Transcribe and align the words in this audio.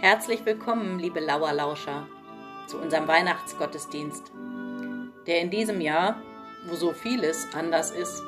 Herzlich 0.00 0.44
willkommen, 0.44 0.98
liebe 0.98 1.20
Lauerlauscher, 1.20 2.06
zu 2.66 2.76
unserem 2.76 3.08
Weihnachtsgottesdienst, 3.08 4.30
der 5.26 5.40
in 5.40 5.48
diesem 5.48 5.80
Jahr, 5.80 6.20
wo 6.68 6.76
so 6.76 6.92
vieles 6.92 7.48
anders 7.54 7.92
ist, 7.92 8.22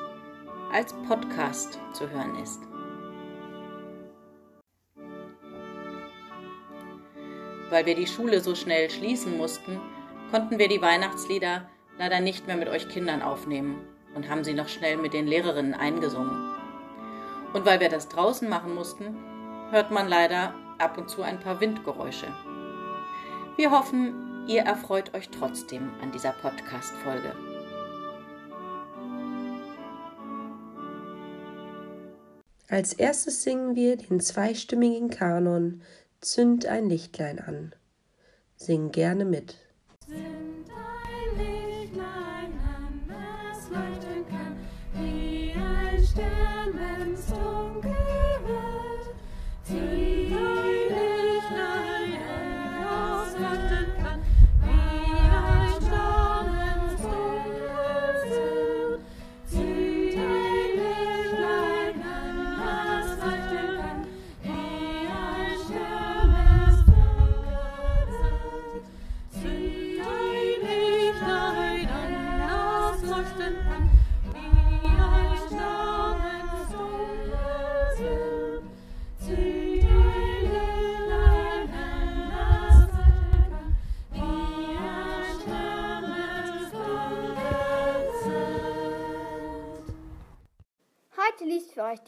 als 0.73 0.95
Podcast 1.07 1.79
zu 1.93 2.09
hören 2.09 2.37
ist. 2.43 2.63
Weil 7.69 7.85
wir 7.85 7.95
die 7.95 8.07
Schule 8.07 8.41
so 8.41 8.55
schnell 8.55 8.89
schließen 8.89 9.37
mussten, 9.37 9.79
konnten 10.31 10.59
wir 10.59 10.69
die 10.69 10.81
Weihnachtslieder 10.81 11.69
leider 11.99 12.21
nicht 12.21 12.47
mehr 12.47 12.57
mit 12.57 12.69
euch 12.69 12.89
Kindern 12.89 13.21
aufnehmen 13.21 13.87
und 14.15 14.31
haben 14.31 14.43
sie 14.43 14.55
noch 14.55 14.69
schnell 14.69 14.97
mit 14.97 15.13
den 15.13 15.27
Lehrerinnen 15.27 15.75
eingesungen. 15.75 16.55
Und 17.53 17.67
weil 17.67 17.79
wir 17.79 17.91
das 17.91 18.09
draußen 18.09 18.49
machen 18.49 18.75
mussten, 18.75 19.19
hört 19.71 19.91
man 19.91 20.09
leider 20.09 20.55
ab 20.79 20.99
und 20.99 21.11
zu 21.11 21.23
ein 21.23 21.41
paar 21.41 21.61
Windgeräusche. 21.61 22.27
Wir 23.57 23.71
hoffen, 23.71 24.45
ihr 24.47 24.63
erfreut 24.63 25.15
euch 25.15 25.29
trotzdem 25.31 25.91
an 26.01 26.13
dieser 26.13 26.33
Podcast-Folge. 26.33 27.33
Als 32.69 32.93
erstes 32.93 33.43
singen 33.43 33.75
wir 33.75 33.97
den 33.97 34.21
zweistimmigen 34.21 35.09
Kanon 35.09 35.83
Zünd 36.21 36.67
ein 36.67 36.89
Lichtlein 36.89 37.39
an. 37.39 37.75
Sing 38.57 38.91
gerne 38.91 39.25
mit. 39.25 39.57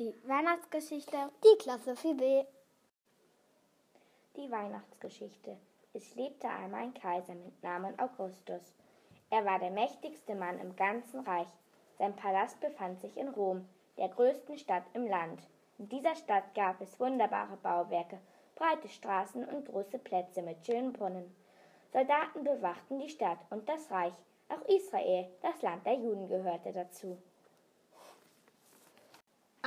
Die 0.01 0.15
Weihnachtsgeschichte 0.27 1.29
Die 1.45 1.59
Klasse 1.59 1.93
4b. 1.93 2.47
Die 4.35 4.51
Weihnachtsgeschichte. 4.51 5.59
Es 5.93 6.15
lebte 6.15 6.49
einmal 6.49 6.85
ein 6.85 6.95
Kaiser 6.95 7.35
mit 7.35 7.63
Namen 7.63 7.99
Augustus. 7.99 8.63
Er 9.29 9.45
war 9.45 9.59
der 9.59 9.71
mächtigste 9.71 10.35
Mann 10.35 10.59
im 10.59 10.75
ganzen 10.75 11.21
Reich. 11.21 11.49
Sein 11.99 12.17
Palast 12.17 12.59
befand 12.61 12.99
sich 13.03 13.15
in 13.19 13.29
Rom, 13.29 13.69
der 13.99 14.09
größten 14.09 14.57
Stadt 14.57 14.85
im 14.95 15.07
Land. 15.07 15.43
In 15.77 15.91
dieser 15.91 16.15
Stadt 16.15 16.55
gab 16.55 16.81
es 16.81 16.99
wunderbare 16.99 17.59
Bauwerke, 17.59 18.21
breite 18.55 18.89
Straßen 18.89 19.45
und 19.45 19.67
große 19.67 19.99
Plätze 19.99 20.41
mit 20.41 20.65
schönen 20.65 20.95
Brunnen. 20.95 21.37
Soldaten 21.93 22.43
bewachten 22.43 23.01
die 23.01 23.11
Stadt 23.11 23.41
und 23.51 23.69
das 23.69 23.91
Reich. 23.91 24.15
Auch 24.49 24.67
Israel, 24.67 25.29
das 25.43 25.61
Land 25.61 25.85
der 25.85 25.97
Juden, 25.97 26.27
gehörte 26.27 26.73
dazu. 26.73 27.19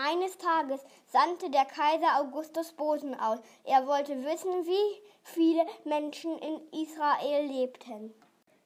Eines 0.06 0.38
Tages 0.38 0.84
sandte 1.06 1.50
der 1.50 1.64
Kaiser 1.64 2.20
Augustus 2.20 2.74
Boten 2.74 3.16
aus. 3.16 3.40
Er 3.64 3.88
wollte 3.88 4.22
wissen, 4.26 4.52
wie 4.66 5.02
viele 5.22 5.66
Menschen 5.86 6.38
in 6.40 6.60
Israel 6.74 7.46
lebten. 7.46 8.14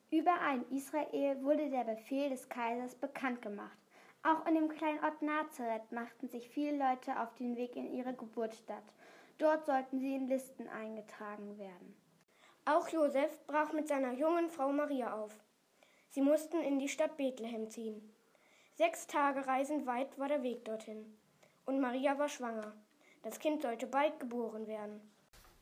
Überall 0.10 0.64
in 0.72 0.78
Israel 0.78 1.44
wurde 1.44 1.70
der 1.70 1.84
Befehl 1.84 2.32
des 2.32 2.50
Kaisers 2.50 2.96
bekannt 2.96 3.44
gemacht. 3.44 3.78
Auch 4.24 4.48
in 4.48 4.56
dem 4.56 4.68
kleinen 4.68 5.04
Ort 5.04 5.22
Nazareth 5.22 5.92
machten 5.92 6.28
sich 6.28 6.50
viele 6.50 6.76
Leute 6.76 7.20
auf 7.22 7.36
den 7.36 7.56
Weg 7.56 7.76
in 7.76 7.94
ihre 7.94 8.16
Geburtsstadt. 8.16 8.96
Dort 9.38 9.68
sollten 9.68 10.00
sie 10.00 10.16
in 10.16 10.28
Listen 10.28 10.68
eingetragen 10.68 11.60
werden. 11.60 11.96
Auch 12.66 12.90
Josef 12.90 13.46
brach 13.46 13.74
mit 13.74 13.88
seiner 13.88 14.14
jungen 14.14 14.50
Frau 14.50 14.72
Maria 14.72 15.14
auf. 15.14 15.38
Sie 16.10 16.22
mussten 16.22 16.62
in 16.62 16.80
die 16.80 16.90
Stadt 16.90 17.16
Bethlehem 17.16 17.70
ziehen. 17.70 18.12
Sechs 18.74 19.06
Tage 19.06 19.46
reisend 19.46 19.86
weit 19.86 20.18
war 20.18 20.30
der 20.30 20.42
Weg 20.42 20.66
dorthin. 20.66 21.16
Und 21.68 21.82
Maria 21.82 22.18
war 22.18 22.30
schwanger. 22.30 22.72
Das 23.24 23.40
Kind 23.40 23.62
sollte 23.62 23.88
bald 23.88 24.22
geboren 24.22 24.68
werden. 24.68 25.02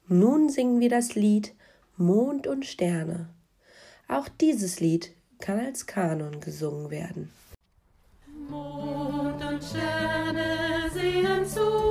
Nun 0.08 0.50
singen 0.50 0.80
wir 0.80 0.90
das 0.90 1.16
Lied 1.16 1.56
Mond 1.98 2.46
und 2.46 2.64
Sterne. 2.64 3.30
Auch 4.08 4.30
dieses 4.30 4.80
Lied 4.80 5.16
kann 5.40 5.60
als 5.60 5.88
Kanon 5.88 6.42
gesungen 6.42 6.92
werden. 6.92 7.34
Mond 8.48 9.44
und 9.44 9.64
Sterne 9.64 10.92
sehen 10.94 11.44
zu, 11.44 11.85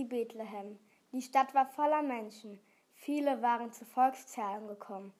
sie 0.00 0.06
Bethlehem. 0.06 0.78
Die 1.12 1.20
Stadt 1.20 1.54
war 1.54 1.66
voller 1.66 2.00
Menschen. 2.00 2.58
Viele 2.94 3.42
waren 3.42 3.70
zur 3.70 3.86
Volkszählung 3.86 4.66
gekommen. 4.66 5.12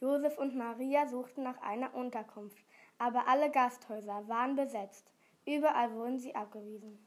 Josef 0.00 0.38
und 0.38 0.56
Maria 0.56 1.06
suchten 1.06 1.42
nach 1.42 1.60
einer 1.60 1.94
Unterkunft, 1.94 2.64
aber 2.98 3.28
alle 3.28 3.50
Gasthäuser 3.50 4.26
waren 4.28 4.56
besetzt. 4.56 5.10
Überall 5.44 5.92
wurden 5.92 6.18
sie 6.18 6.34
abgewiesen. 6.34 6.98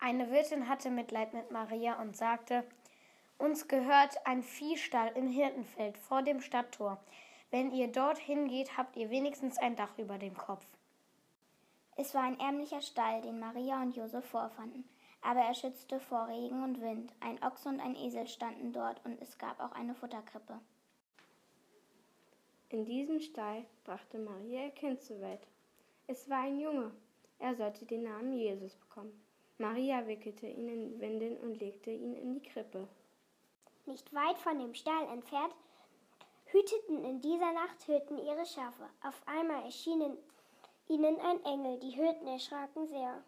Eine 0.00 0.30
Wirtin 0.32 0.68
hatte 0.68 0.90
Mitleid 0.90 1.32
mit 1.32 1.52
Maria 1.52 2.00
und 2.00 2.16
sagte, 2.16 2.64
uns 3.38 3.68
gehört 3.68 4.26
ein 4.26 4.42
Viehstall 4.42 5.12
im 5.14 5.28
Hirtenfeld 5.28 5.96
vor 5.96 6.22
dem 6.22 6.40
Stadttor. 6.40 6.98
Wenn 7.50 7.70
ihr 7.70 7.88
dorthin 7.88 8.48
geht, 8.48 8.76
habt 8.76 8.96
ihr 8.96 9.10
wenigstens 9.10 9.58
ein 9.58 9.76
Dach 9.76 9.96
über 9.96 10.18
dem 10.18 10.36
Kopf. 10.36 10.66
Es 11.96 12.14
war 12.14 12.22
ein 12.24 12.40
ärmlicher 12.40 12.80
Stall, 12.80 13.20
den 13.22 13.38
Maria 13.38 13.80
und 13.80 13.94
Josef 13.94 14.24
vorfanden, 14.24 14.88
aber 15.22 15.40
er 15.40 15.54
schützte 15.54 16.00
vor 16.00 16.28
Regen 16.28 16.62
und 16.62 16.80
Wind. 16.80 17.12
Ein 17.20 17.42
Ochse 17.42 17.68
und 17.68 17.80
ein 17.80 17.96
Esel 17.96 18.26
standen 18.26 18.72
dort 18.72 19.04
und 19.04 19.20
es 19.20 19.38
gab 19.38 19.60
auch 19.60 19.72
eine 19.72 19.94
Futterkrippe. 19.94 20.58
In 22.70 22.84
diesem 22.84 23.20
Stall 23.20 23.64
brachte 23.84 24.18
Maria 24.18 24.64
ihr 24.64 24.70
Kind 24.70 25.02
zur 25.02 25.20
Welt. 25.20 25.46
Es 26.06 26.28
war 26.30 26.42
ein 26.42 26.60
Junge. 26.60 26.92
Er 27.38 27.54
sollte 27.54 27.84
den 27.84 28.04
Namen 28.04 28.32
Jesus 28.32 28.74
bekommen. 28.76 29.20
Maria 29.58 30.06
wickelte 30.06 30.46
ihn 30.46 30.68
in 30.68 31.00
Windeln 31.00 31.36
und 31.38 31.60
legte 31.60 31.90
ihn 31.90 32.14
in 32.14 32.34
die 32.34 32.48
Krippe. 32.48 32.88
Nicht 33.86 34.14
weit 34.14 34.38
von 34.38 34.58
dem 34.58 34.74
Stall 34.74 35.08
entfernt 35.08 35.54
hüteten 36.52 37.04
in 37.04 37.20
dieser 37.20 37.52
Nacht 37.52 37.82
Hirten 37.82 38.18
ihre 38.18 38.44
Schafe. 38.44 38.88
Auf 39.02 39.22
einmal 39.26 39.64
erschienen 39.64 40.16
ihnen 40.88 41.20
ein 41.20 41.44
Engel. 41.44 41.78
Die 41.78 41.90
Hirten 41.90 42.26
erschraken 42.26 42.86
sehr. 42.86 43.22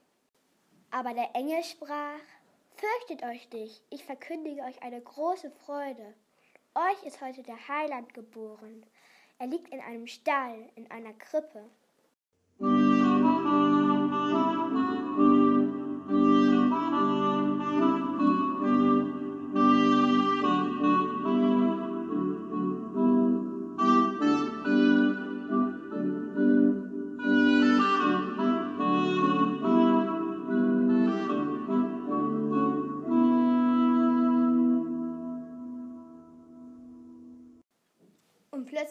Aber 0.94 1.14
der 1.14 1.34
Engel 1.34 1.64
sprach: 1.64 2.20
Fürchtet 2.76 3.22
euch 3.24 3.50
nicht, 3.50 3.82
ich 3.88 4.04
verkündige 4.04 4.60
euch 4.60 4.82
eine 4.82 5.00
große 5.00 5.50
Freude. 5.50 6.14
Euch 6.74 7.02
ist 7.06 7.22
heute 7.22 7.42
der 7.42 7.66
Heiland 7.66 8.12
geboren. 8.12 8.84
Er 9.38 9.46
liegt 9.46 9.70
in 9.70 9.80
einem 9.80 10.06
Stall, 10.06 10.70
in 10.74 10.90
einer 10.90 11.14
Krippe. 11.14 11.64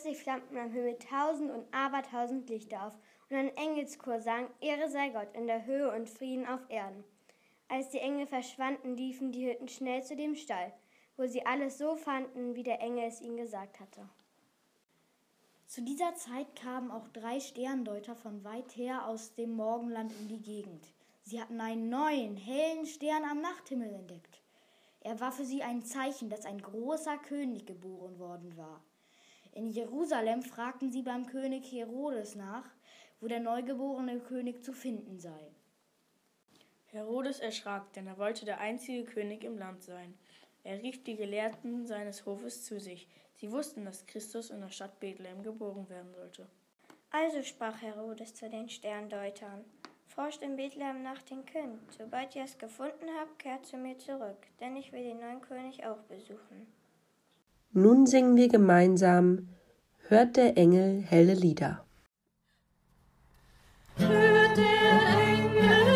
Plötzlich 0.02 0.24
flammten 0.24 0.58
am 0.58 0.72
Himmel 0.72 0.98
tausend 0.98 1.52
und 1.52 1.72
abertausend 1.72 2.50
Lichter 2.50 2.88
auf, 2.88 2.98
und 3.30 3.38
ein 3.38 3.56
Engelschor 3.56 4.20
sang, 4.20 4.50
Ehre 4.60 4.90
sei 4.90 5.10
Gott 5.10 5.34
in 5.36 5.46
der 5.46 5.66
Höhe 5.66 5.94
und 5.94 6.10
Frieden 6.10 6.48
auf 6.48 6.60
Erden. 6.70 7.04
Als 7.70 7.90
die 7.90 8.00
Engel 8.00 8.26
verschwanden, 8.26 8.98
liefen 8.98 9.32
die 9.32 9.42
Hirten 9.42 9.68
schnell 9.68 10.04
zu 10.04 10.16
dem 10.16 10.36
Stall, 10.36 10.74
wo 11.18 11.28
sie 11.28 11.46
alles 11.46 11.78
so 11.78 11.96
fanden, 11.96 12.56
wie 12.56 12.64
der 12.64 12.82
Engel 12.82 13.06
es 13.06 13.22
ihnen 13.22 13.38
gesagt 13.38 13.80
hatte. 13.80 14.10
Zu 15.68 15.84
dieser 15.84 16.16
Zeit 16.16 16.56
kamen 16.56 16.90
auch 16.90 17.08
drei 17.10 17.40
Sterndeuter 17.40 18.16
von 18.16 18.44
weit 18.44 18.76
her 18.76 19.08
aus 19.08 19.36
dem 19.36 19.54
Morgenland 19.54 20.12
in 20.20 20.28
die 20.30 20.42
Gegend. 20.42 20.84
Sie 21.22 21.40
hatten 21.40 21.62
einen 21.62 21.90
neuen, 21.90 22.38
hellen 22.38 22.88
Stern 22.88 23.24
am 23.24 23.40
Nachthimmel 23.40 23.94
entdeckt. 23.94 24.42
Er 25.02 25.20
war 25.20 25.32
für 25.32 25.46
sie 25.46 25.62
ein 25.62 25.86
Zeichen, 25.86 26.30
dass 26.30 26.46
ein 26.46 26.62
großer 26.62 27.18
König 27.20 27.68
geboren 27.68 28.18
worden 28.18 28.58
war. 28.58 28.82
In 29.54 29.70
Jerusalem 29.70 30.44
fragten 30.44 30.92
sie 30.92 31.02
beim 31.02 31.26
König 31.26 31.72
Herodes 31.72 32.36
nach, 32.36 32.70
wo 33.20 33.28
der 33.28 33.40
neugeborene 33.40 34.20
König 34.20 34.64
zu 34.64 34.74
finden 34.74 35.20
sei. 35.20 35.52
Herodes 36.88 37.40
erschrak, 37.40 37.94
denn 37.94 38.08
er 38.08 38.18
wollte 38.18 38.46
der 38.46 38.60
einzige 38.60 39.04
König 39.06 39.44
im 39.44 39.58
Land 39.58 39.84
sein. 39.84 40.18
Er 40.64 40.82
rief 40.82 41.04
die 41.04 41.16
Gelehrten 41.16 41.88
seines 41.88 42.26
Hofes 42.26 42.66
zu 42.66 42.80
sich. 42.80 43.08
Sie 43.36 43.52
wussten, 43.52 43.86
dass 43.86 44.06
Christus 44.06 44.50
in 44.50 44.62
der 44.62 44.70
Stadt 44.70 45.00
Bethlehem 45.00 45.42
geboren 45.42 45.90
werden 45.90 46.14
sollte. 46.14 46.48
Also 47.10 47.42
sprach 47.44 47.82
Herodes 47.82 48.36
zu 48.36 48.50
den 48.50 48.70
Sterndeutern: 48.70 49.66
Forscht 50.08 50.42
in 50.42 50.56
Bethlehem 50.56 51.04
nach 51.04 51.22
dem 51.24 51.46
Kind. 51.46 51.80
Sobald 51.98 52.36
ihr 52.36 52.44
es 52.44 52.58
gefunden 52.58 53.08
habt, 53.20 53.40
kehrt 53.40 53.66
zu 53.66 53.78
mir 53.78 53.98
zurück, 53.98 54.48
denn 54.60 54.76
ich 54.76 54.92
will 54.92 55.04
den 55.04 55.20
neuen 55.20 55.42
König 55.42 55.86
auch 55.86 56.02
besuchen. 56.04 56.68
Nun 57.74 58.06
singen 58.06 58.36
wir 58.36 58.50
gemeinsam 58.50 59.48
Hört 60.10 60.36
der 60.36 60.58
Engel 60.58 61.04
helle 61.04 61.34
Lieder. 61.34 61.86
Hört 63.96 64.58
der 64.58 64.66
Engel 65.24 65.91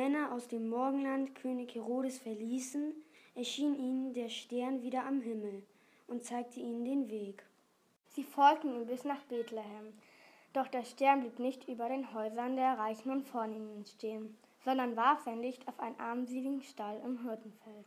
Männer 0.00 0.32
aus 0.32 0.48
dem 0.48 0.70
Morgenland 0.70 1.34
König 1.34 1.74
Herodes 1.74 2.20
verließen, 2.20 2.94
erschien 3.34 3.74
ihnen 3.74 4.14
der 4.14 4.30
Stern 4.30 4.80
wieder 4.82 5.04
am 5.04 5.20
Himmel 5.20 5.62
und 6.06 6.24
zeigte 6.24 6.58
ihnen 6.58 6.86
den 6.86 7.10
Weg. 7.10 7.44
Sie 8.08 8.24
folgten 8.24 8.74
ihm 8.74 8.86
bis 8.86 9.04
nach 9.04 9.20
Bethlehem. 9.24 9.92
Doch 10.54 10.68
der 10.68 10.84
Stern 10.84 11.20
blieb 11.20 11.38
nicht 11.38 11.68
über 11.68 11.90
den 11.90 12.14
Häusern 12.14 12.56
der 12.56 12.78
Reichen 12.78 13.10
und 13.10 13.28
Vornehmen 13.28 13.84
stehen, 13.84 14.38
sondern 14.64 14.96
warf 14.96 15.20
sein 15.26 15.42
Licht 15.42 15.68
auf 15.68 15.78
einen 15.78 16.00
armseligen 16.00 16.62
Stall 16.62 16.98
im 17.04 17.22
Hirtenfeld. 17.22 17.86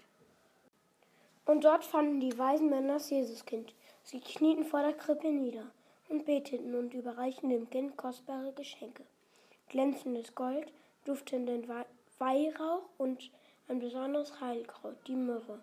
Und 1.48 1.64
dort 1.64 1.84
fanden 1.84 2.20
die 2.20 2.38
weisen 2.38 2.70
Männer 2.70 2.94
das 2.94 3.10
Jesuskind. 3.10 3.74
Sie 4.04 4.20
knieten 4.20 4.66
vor 4.66 4.82
der 4.84 4.94
Krippe 4.94 5.32
nieder 5.32 5.66
und 6.10 6.26
beteten 6.26 6.76
und 6.76 6.94
überreichten 6.94 7.50
dem 7.50 7.68
Kind 7.72 7.98
kostbare 7.98 8.54
Geschenke. 8.54 9.04
Glänzendes 9.70 10.36
Gold, 10.36 10.72
duftenden 11.06 11.68
Wei- 11.68 11.88
Weihrauch 12.18 12.90
und 12.98 13.32
ein 13.68 13.80
besonderes 13.80 14.40
Heilkraut, 14.40 14.96
die 15.08 15.16
Myrrhe. 15.16 15.60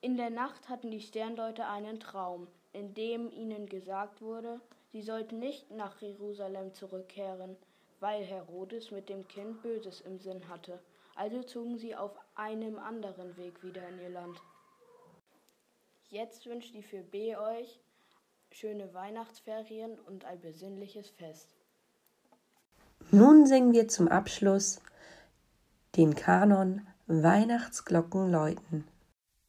In 0.00 0.16
der 0.16 0.30
Nacht 0.30 0.68
hatten 0.68 0.90
die 0.90 1.00
Sterndeuter 1.00 1.68
einen 1.68 2.00
Traum, 2.00 2.46
in 2.72 2.94
dem 2.94 3.30
ihnen 3.30 3.68
gesagt 3.68 4.20
wurde, 4.20 4.60
Sie 4.96 5.02
sollten 5.02 5.38
nicht 5.40 5.70
nach 5.70 6.00
Jerusalem 6.00 6.72
zurückkehren, 6.72 7.56
weil 8.00 8.24
Herodes 8.24 8.90
mit 8.90 9.10
dem 9.10 9.28
Kind 9.28 9.60
Böses 9.60 10.00
im 10.00 10.18
Sinn 10.18 10.48
hatte. 10.48 10.78
Also 11.16 11.42
zogen 11.42 11.76
sie 11.76 11.94
auf 11.94 12.12
einem 12.34 12.78
anderen 12.78 13.36
Weg 13.36 13.62
wieder 13.62 13.86
in 13.88 14.00
ihr 14.00 14.08
Land. 14.08 14.40
Jetzt 16.08 16.46
wünscht 16.46 16.72
die 16.72 16.82
4b 16.82 17.38
euch 17.38 17.78
schöne 18.50 18.94
Weihnachtsferien 18.94 19.98
und 20.06 20.24
ein 20.24 20.40
besinnliches 20.40 21.10
Fest. 21.10 21.48
Nun 23.10 23.44
singen 23.44 23.74
wir 23.74 23.88
zum 23.88 24.08
Abschluss 24.08 24.80
den 25.96 26.14
Kanon 26.14 26.82
Weihnachtsglocken 27.06 28.30
läuten. 28.30 28.84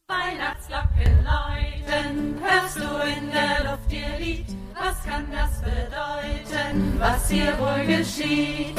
Weihnachtsglocken 0.08 1.24
läuten, 1.24 2.36
hörst 2.40 2.76
du 2.76 3.18
in 3.18 3.30
der 3.30 3.70
Luft 3.70 3.92
ihr 3.92 4.18
Lied? 4.18 4.46
Was 4.74 5.02
kann 5.04 5.26
das 5.30 5.60
bedeuten, 5.60 6.98
was 6.98 7.28
hier 7.28 7.52
wohl 7.58 7.84
geschieht? 7.84 8.76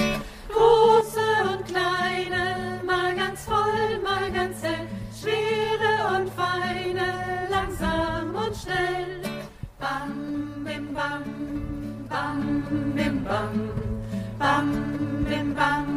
Große 0.48 1.28
und 1.52 1.66
kleine, 1.66 2.82
mal 2.86 3.16
ganz 3.16 3.44
voll, 3.44 4.00
mal 4.04 4.32
ganz 4.32 4.64
hell, 4.64 4.88
schwere 5.14 6.18
und 6.18 6.30
feine, 6.34 7.48
langsam 7.52 8.34
und 8.34 8.56
schnell. 8.56 9.22
Bam, 9.78 10.64
bim, 10.66 10.94
bam, 10.94 11.24
bam, 12.10 12.94
bim, 12.96 13.24
bam, 13.24 13.70
bam, 14.40 15.26
bim, 15.26 15.54
bam, 15.54 15.89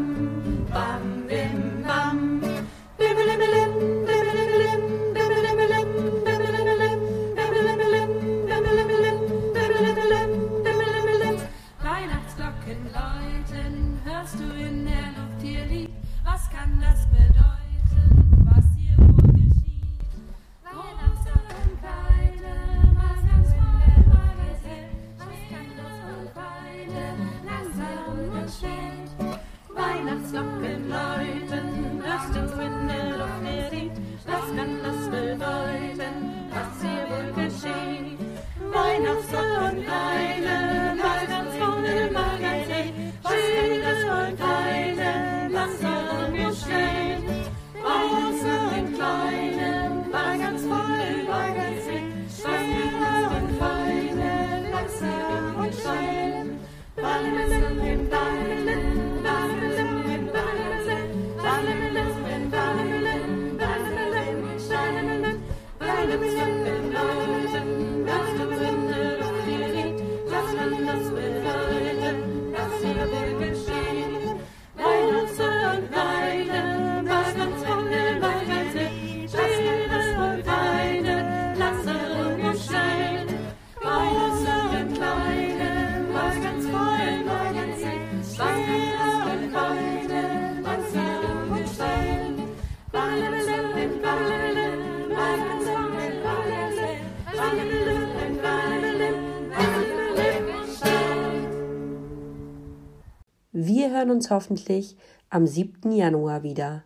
hören 104.02 104.10
uns 104.10 104.30
hoffentlich 104.30 104.96
am 105.30 105.46
7. 105.46 105.92
Januar 105.92 106.42
wieder, 106.42 106.82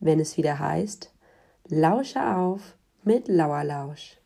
wenn 0.00 0.18
es 0.18 0.36
wieder 0.36 0.58
heißt, 0.58 1.14
Lausche 1.68 2.34
auf 2.34 2.76
mit 3.04 3.28
Lauerlausch. 3.28 4.16